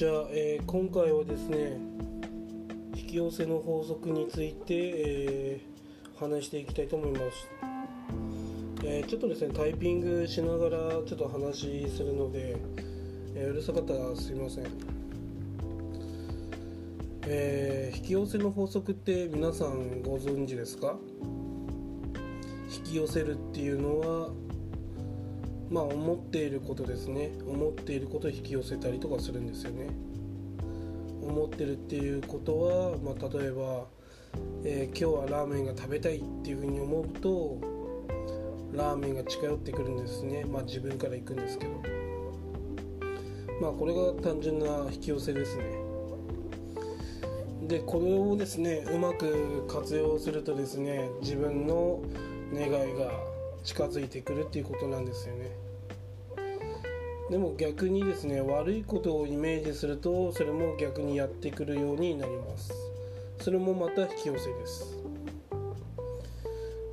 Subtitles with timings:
[0.00, 1.78] じゃあ、えー今回はですね
[2.96, 7.22] 引き寄せの法則について、えー話していきたいと思います、
[8.82, 12.56] えーちょっとですねタイピングしながらちょっと話するので、
[13.34, 14.66] えうるさかったらすいません。
[17.26, 20.96] え引き寄せの法則って皆さんご存知ですか？
[22.74, 24.30] 引き寄せるっていうのは
[25.70, 27.30] まあ思っていることですね。
[27.46, 29.88] 思っていることを引き寄せたりとかするんですよね。
[31.22, 33.86] 思ってるっていうことは、まあ、例えば、
[34.64, 37.58] えー今日はラーメンが食べたいっていうふうに思うと
[38.72, 40.44] ラーメンが近寄ってくるんですね。
[40.44, 41.72] まあ自分から行くんですけど。
[43.60, 45.64] まあこれが単純な引き寄せですね。
[47.68, 52.02] でこれをですねうまく活用するとですね自分の
[52.52, 53.12] 願いが
[53.62, 55.50] 近づいてくるっていうことなんですよね。
[57.30, 62.72] でも逆にですね悪いことをイメージするとそれも逆にやってくるようになります。
[63.40, 64.96] それもまた引き寄せです。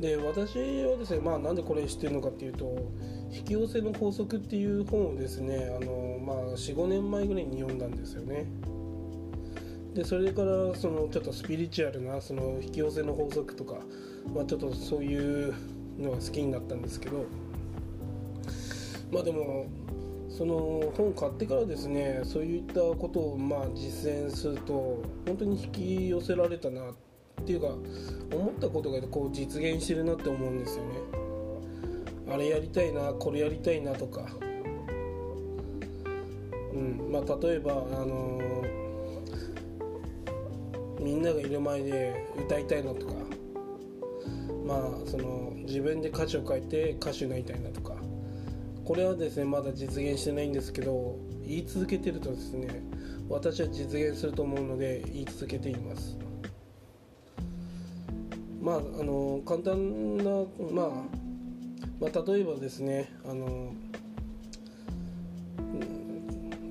[0.00, 2.76] で私はですねまあなんでこれ知ってるのかっていうと
[3.30, 8.46] 引き寄せの法則っていう本をですねあのまあ45年前ぐらいに読んだんですよね。
[9.94, 13.76] でそれからそのちょっとスピリチュアルなその引き寄せの法則とか、
[14.34, 15.54] まあ、ちょっとそういう
[15.98, 17.24] のが好きになったんですけど
[19.12, 19.66] まあでも
[20.28, 26.94] その本買ってからですねそういったことをまあ実践すると本当に引き寄せられたなっ
[27.44, 27.68] ていうか
[28.36, 30.90] 思ったことがこう実現してるなって思うんですよね。
[32.32, 34.26] あれやりたいなこれやりたいなとか。
[36.72, 38.40] うんまあ例えばあの
[41.00, 43.12] みんながいる前で歌いたいなとか。
[44.66, 47.96] まあその自分で歌詞を書いて歌手になりたいなとか。
[48.84, 52.82] これはですねまだ実現してないんですけど言い続けてるとですね
[53.30, 56.18] 私は実現すると思うので言い続けています。
[58.60, 60.24] まああの簡単な、
[60.70, 60.88] まあ、
[62.00, 63.74] まあ例えばですねあの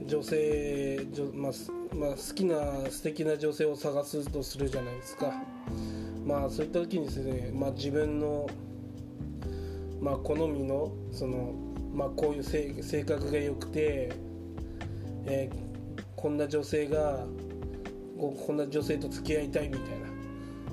[0.05, 5.33] 女性女、まあまあ、好きな素敵な女性を探すとするじゃないですか。
[6.25, 8.49] まあそういった時にですね、まあ、自分の、
[10.03, 11.53] まあ、好みのその、
[11.93, 14.11] まあ、こういう性格が良くて、
[15.25, 15.73] えー
[16.15, 17.25] こんな女性が
[18.17, 20.07] こんな女性と付き合いたいみたいな。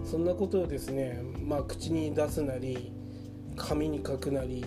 [0.04, 2.92] そんなことをですね、まあ、口に出すなり
[3.56, 4.64] 紙に書くなり、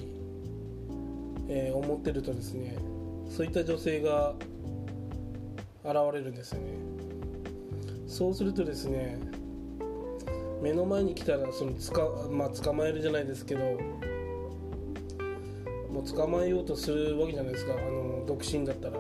[1.48, 2.78] えー思ってるとですね
[3.30, 4.36] そういった女性が
[5.84, 6.68] 現れるんですよね。
[8.08, 9.20] そうするとですね
[10.62, 13.62] 目の前に来たらそのつか、まあ、捕まえるじゃないですけど
[16.06, 17.74] 捕まえようとするわけじゃないですか。
[17.74, 19.00] あの独身だったら。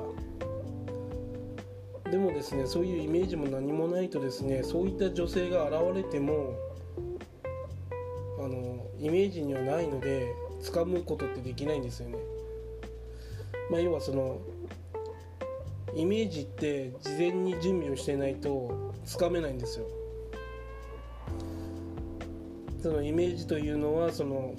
[2.09, 6.55] でもですねそういうイメージも何もないとですねそういった女性が現れても
[8.37, 10.31] あのイメージにはないので
[10.61, 12.19] 掴むことってできないんですよね。
[13.71, 14.41] まあ要はその
[15.95, 19.87] イメージって事前に準備をしてないとつかめないんですよ。
[22.81, 24.53] そのイメージというのはその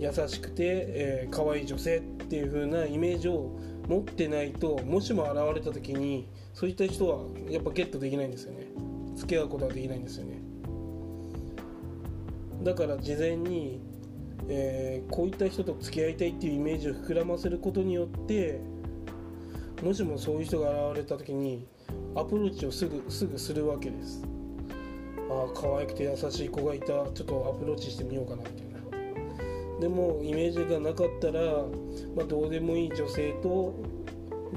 [0.00, 7.18] 優しくて、えー、可愛い女性っていう風なイメージを持ってないともしも現れた時にそういった人は
[7.50, 8.66] やっぱゲットできないんですよね。
[9.14, 10.40] 付き合うことはできないんですよね。
[12.62, 13.80] だから事前に、
[14.48, 18.60] えーこういった人と付き合いたいっていうイメージを膨らませることによって
[19.82, 21.66] もしもそういう人が現れた時に
[22.14, 24.22] アプローチをすぐすぐするわけです。
[25.30, 26.86] ああ可愛くて優しい子がいた。
[26.86, 28.69] ちょっとアプローチしてみようかなみたいな。
[29.80, 31.40] でもイメージがなかったら、
[32.14, 33.74] まあ、どうでもいい女性と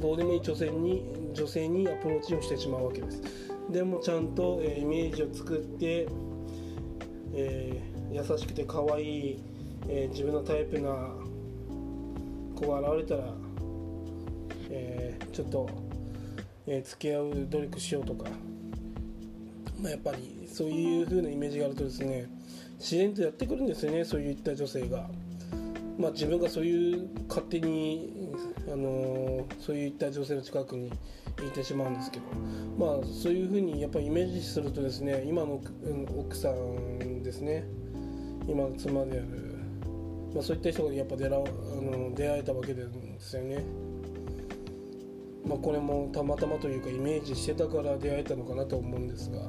[0.01, 3.22] どうでもいい女性に女性にアプローチをしてしまうわけです。
[3.69, 6.07] でもちゃんと、えーイメージを作って、
[7.33, 9.39] えー優しくて可愛い、
[9.88, 11.09] えー自分のタイプな
[12.56, 13.33] 子が現れたら、
[14.69, 15.69] えーちょっと、
[16.68, 18.30] えー付き合う努力しようとか、
[19.81, 22.30] まあ、やっぱりそういう風なイメージがあるとですね
[22.77, 25.09] 自然とやってくるんですよねそういった女性が。
[25.98, 28.31] まあ、自分がそういう勝手に、
[28.68, 30.92] あのそういった女性の近くに
[31.42, 32.25] いてしまうんですけど、
[32.78, 35.62] まあ、そういうふうにやっぱイメージするとですね今の
[36.18, 37.66] 奥さんですね
[38.48, 39.28] 今の妻である、
[40.34, 42.84] まあ、そういった人がやっぱ出らあの出会えたわけで
[43.19, 43.63] すよね。
[45.45, 49.40] まあ、これもたまたまというかイメージしてたから出会えたのかなと思うんですが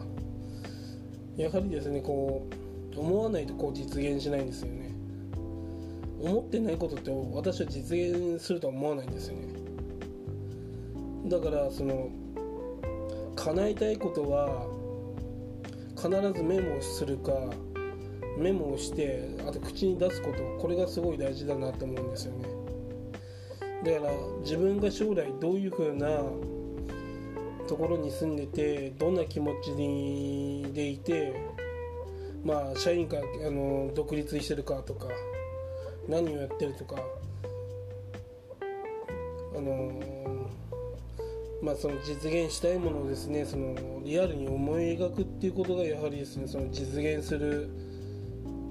[1.37, 2.49] やはりですねこ
[2.97, 4.94] う思わないとこう実現しないんですよね
[6.25, 9.49] 思ってないことって私は実現するとは思わないんですよね。
[11.27, 12.11] だからその
[13.37, 14.67] 叶えたいことは
[15.97, 17.33] 必ずメモをするか
[18.39, 22.49] メモをしてあと口に出すことこれがすごい大事だなと思うんですよね。
[23.85, 26.23] だから自分が将来どういう風な
[27.69, 31.35] ところに住んでてどんな気持ちでいて
[32.45, 35.09] まあ社員かあの独立してるかとか
[36.09, 36.97] 何をやってるとか
[39.57, 39.93] あの
[41.63, 43.75] まあその実現したいものをですねその
[44.05, 47.69] リアルに思い描くっていうことがやはりですねその実現する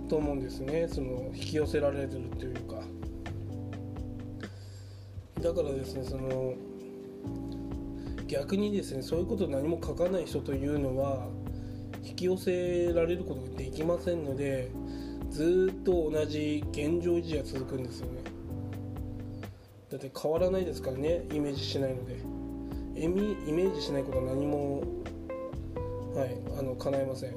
[0.09, 0.87] と思うんですね。
[0.87, 2.81] その引き寄せられてるというか。
[5.41, 6.53] だからですねその
[8.27, 11.27] 逆にですねそういうことを何も書かない人というのは
[12.03, 14.71] 引き寄せられることができませんので
[15.33, 18.21] ずっと同じ現状維持が続くんですよね。
[19.89, 22.19] だって変わらないですからねイメージしないので。
[22.95, 24.83] イメージしないことは何も
[26.13, 27.35] はいあの叶いません。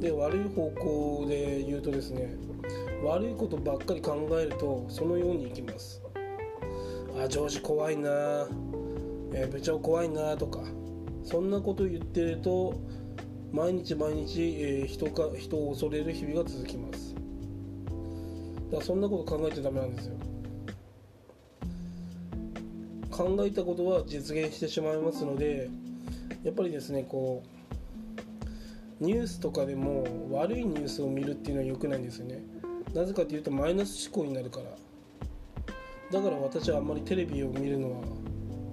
[0.00, 2.34] で悪い方向で言うとですね
[3.04, 6.02] 悪いことばっかり考えるとそのようにいきます。
[7.22, 8.10] あ上司怖いな、
[9.32, 10.60] えー、部長怖いなとか
[11.22, 12.74] そんなこと言ってると
[13.52, 17.14] 毎日毎日、えー、人か人を恐れる日々が続きます。
[18.70, 20.14] だそんなこと考えちゃダメなんですよ。
[23.10, 25.68] 考えたことは実現してしまいますので
[26.44, 27.42] やっぱりですねこ
[29.00, 32.42] うニュースとかでも悪いニュースを見るっていうのは良くないんですよね。
[32.94, 34.66] なぜかというとマイナス思考になるから。
[36.10, 38.02] だから私はあんまりテレビを見るのは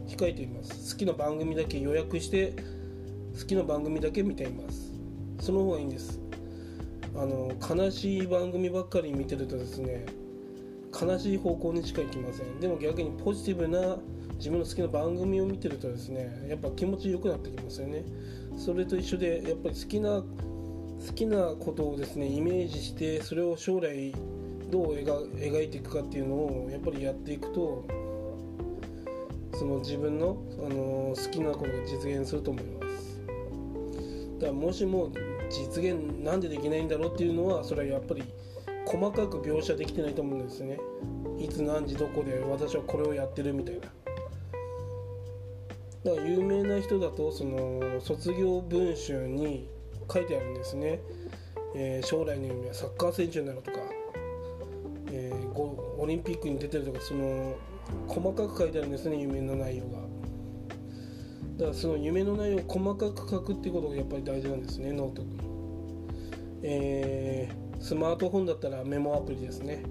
[0.07, 0.93] 控えています。
[0.93, 2.53] 好きな番組だけ予約して
[3.37, 4.93] 好きな番組だけ見ています。
[5.39, 6.19] その方がいいんです。
[7.15, 10.05] あの悲しい番組ばっかり見てるとですね
[10.99, 12.59] 悲しい方向にしか行きません。
[12.59, 13.97] でも逆にポジティブな
[14.37, 18.03] 自分の好きな番組を見てるとですねやっぱ気持ちよくなってきますよね。
[18.57, 24.13] それと一緒でやっぱり好きな好きなことをですねイメージしてそれを将来
[24.71, 27.85] どう描いていくかっていうのをやっぱりやっていくと
[29.53, 32.84] その自分の、あの好きなことが実現すると思います。
[34.39, 35.11] だからもしも
[35.49, 38.23] 実現なんでできないんだろうっていうのはそれはやっぱり
[38.85, 40.79] 細かく描写できてないと思うんですね。
[41.39, 43.81] いつ何時どこで私はこれをやってるみたいな。
[46.05, 49.67] だから有名な人だとその卒業文集に
[50.11, 50.99] 書いてあるんですね、
[51.75, 53.79] えー、将来の夢はサッカー選手になるとか、
[55.11, 55.59] えー、
[55.97, 57.55] オリンピックに出てるとかその
[58.07, 60.04] 細かく書いてあるんですね夢の内容が。
[61.57, 65.23] だからその夢の内容を細かく書くっていうことがやっぱり大事なんですねノート
[66.67, 69.83] えー、スマートフォンだったらメモアプリですね。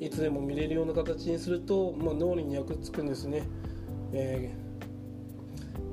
[0.00, 3.42] いつでも見れるような形にすると、まあ、脳裏に役立つんですね、
[4.12, 4.66] えー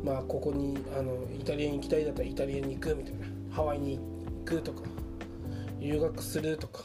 [0.04, 3.26] まあここにあのイタリアに行きたいだったらイタリアに行くみたいな。
[3.50, 4.82] ハワイに行くとか
[5.80, 6.84] 留学するとか。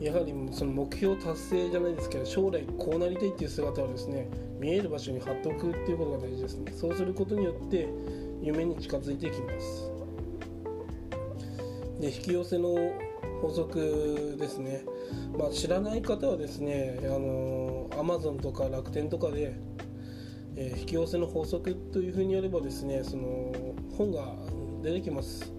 [0.00, 4.28] やはりその目標達成じゃないですけど将来こうなりたいっていう姿をですね
[4.58, 6.72] 見える場所に貼っておくっていうことが大事ですね。
[6.72, 7.88] そうすることによって
[8.42, 9.90] 夢に近づいてきます。
[12.00, 12.74] で引き寄せの
[13.40, 14.84] 法則ですね、
[15.38, 19.56] まあ、知らない方はですねあの Amazon とか楽天とかで
[20.56, 23.52] えー、引き寄せの法則というふうにやればですねその
[23.96, 24.34] 本が
[24.82, 25.52] 出てきます。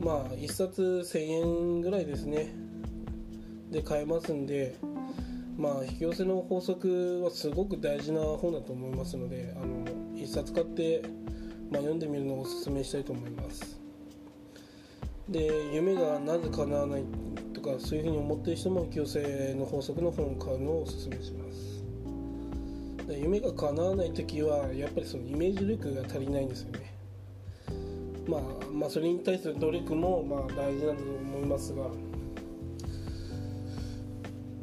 [0.00, 2.54] まあ1冊1000円ぐらいですね。
[3.70, 4.76] で買えますんで
[5.56, 9.84] まあ引き寄せの法則はすごく大事な本だと思いますのであの
[10.14, 11.02] 1冊買って、
[11.70, 13.80] まあ、読んでみるのをおすすめしたいと思います。
[15.28, 17.04] で夢がなぜ叶わない
[17.54, 21.74] とかそういうふうに思ってる人も引き寄せの法則の本を買うのをおすすめします。
[23.06, 26.94] で夢が叶わない時はやっぱりそのイメージ力が足りないんですよね、
[28.26, 28.40] まあ、
[28.72, 31.84] まあそれに対する努力もまあ大事なんだと思いますが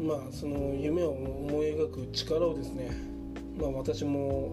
[0.01, 2.91] まあその夢を思い描く力をですね
[3.57, 4.51] まあ私も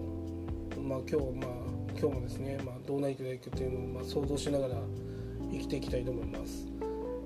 [0.81, 4.75] まあ今日まあ今日もですね、まあ、どうなりたいかというのをまあ想像しながら
[5.51, 6.67] 生きていきたいと思います、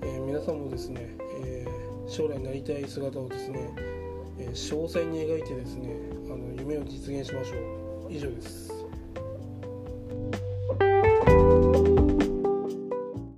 [0.01, 1.15] えー、皆さんもですね、
[1.45, 3.69] えー、将来なりたい姿をですね、
[4.39, 7.83] えー、詳細に描いてですねあの夢を実現しましょう。
[8.09, 8.72] 以上です。